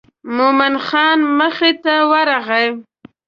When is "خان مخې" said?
0.87-1.71